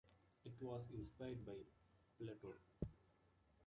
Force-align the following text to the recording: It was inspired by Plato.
It 0.43 0.53
was 0.59 0.87
inspired 0.97 1.45
by 1.45 1.53
Plato. 2.17 2.55